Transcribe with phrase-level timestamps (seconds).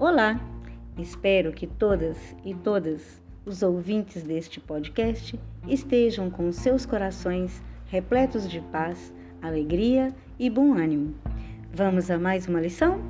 [0.00, 0.40] Olá!
[0.96, 5.36] Espero que todas e todas os ouvintes deste podcast
[5.66, 9.12] estejam com seus corações repletos de paz,
[9.42, 11.16] alegria e bom ânimo.
[11.72, 13.02] Vamos a mais uma lição?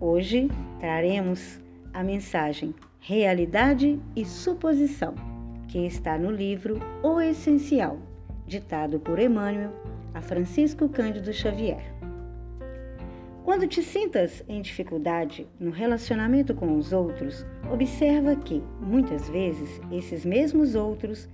[0.00, 0.48] Hoje
[0.80, 1.60] traremos
[1.94, 5.14] a mensagem Realidade e Suposição,
[5.68, 8.00] que está no livro O Essencial,
[8.48, 9.72] ditado por Emmanuel
[10.12, 11.99] a Francisco Cândido Xavier.
[13.44, 20.24] Quando te sintas em dificuldade no relacionamento com os outros, observa que, muitas vezes, esses
[20.26, 21.28] mesmos outros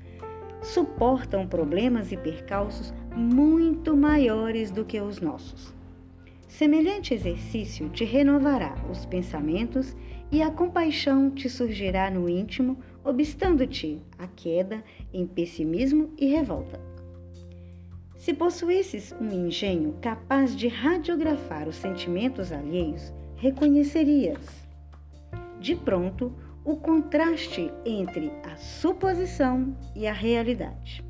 [0.62, 5.74] suportam problemas e percalços muito maiores do que os nossos.
[6.46, 9.96] Semelhante exercício te renovará os pensamentos
[10.30, 16.95] e a compaixão te surgirá no íntimo, obstando-te a queda em pessimismo e revolta.
[18.18, 24.66] Se possuísses um engenho capaz de radiografar os sentimentos alheios, reconhecerias,
[25.60, 26.32] de pronto,
[26.64, 31.04] o contraste entre a suposição e a realidade.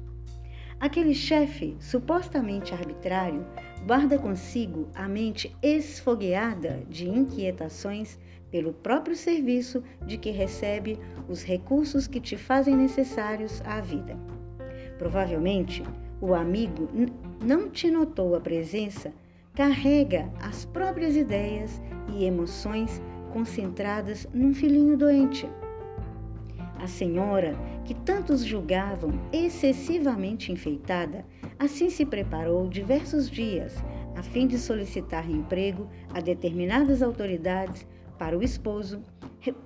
[0.78, 3.46] Aquele chefe supostamente arbitrário
[3.86, 8.18] guarda consigo a mente esfogueada de inquietações
[8.50, 10.98] pelo próprio serviço de que recebe
[11.28, 14.18] os recursos que te fazem necessários à vida.
[14.98, 15.82] Provavelmente,
[16.20, 16.88] o amigo
[17.44, 19.12] não te notou a presença,
[19.54, 21.80] carrega as próprias ideias
[22.14, 25.48] e emoções concentradas num filhinho doente.
[26.78, 31.24] A senhora, que tantos julgavam excessivamente enfeitada,
[31.58, 33.74] assim se preparou diversos dias
[34.14, 37.86] a fim de solicitar emprego a determinadas autoridades
[38.18, 39.02] para o esposo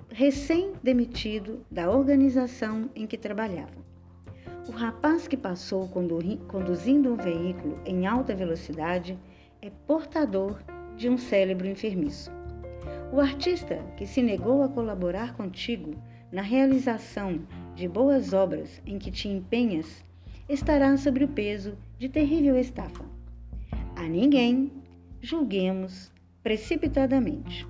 [0.09, 3.90] recém-demitido da organização em que trabalhava.
[4.67, 9.17] O rapaz que passou conduzindo um veículo em alta velocidade
[9.59, 10.61] é portador
[10.95, 12.31] de um cérebro enfermiço.
[13.11, 15.95] O artista que se negou a colaborar contigo
[16.31, 17.41] na realização
[17.75, 20.03] de boas obras em que te empenhas
[20.47, 23.03] estará sob o peso de terrível estafa.
[23.95, 24.71] A ninguém
[25.21, 26.11] julguemos
[26.43, 27.67] precipitadamente.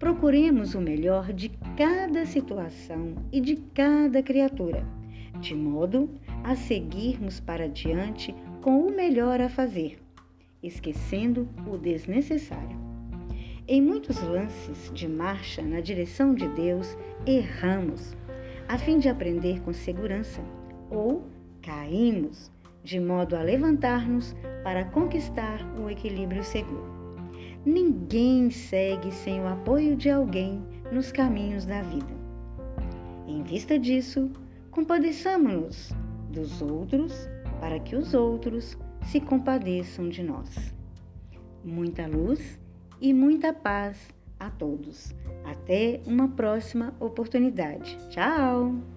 [0.00, 4.95] Procuremos o melhor de cada situação e de cada criatura
[5.40, 6.10] de modo
[6.42, 9.98] a seguirmos para diante com o melhor a fazer,
[10.62, 12.76] esquecendo o desnecessário.
[13.68, 18.16] Em muitos lances de marcha na direção de Deus, erramos,
[18.68, 20.40] a fim de aprender com segurança,
[20.90, 21.24] ou
[21.62, 22.50] caímos,
[22.84, 26.94] de modo a levantar-nos para conquistar um equilíbrio seguro.
[27.64, 32.14] Ninguém segue sem o apoio de alguém nos caminhos da vida.
[33.26, 34.30] Em vista disso,
[34.76, 35.90] Compadeçamos-nos
[36.28, 38.76] dos outros para que os outros
[39.06, 40.74] se compadeçam de nós.
[41.64, 42.60] Muita luz
[43.00, 45.14] e muita paz a todos.
[45.46, 47.96] Até uma próxima oportunidade.
[48.10, 48.95] Tchau!